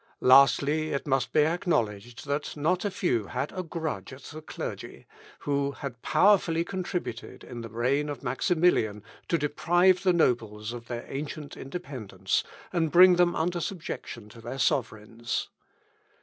[0.19, 5.05] Lastly, it must be acknowledged, that not a few had a grudge at the clergy,
[5.41, 11.05] who had powerfully contributed in the reign of Maximilian, to deprive the nobles of their
[11.07, 12.43] ancient independence,
[12.73, 15.49] and bring them under subjection to their sovereigns.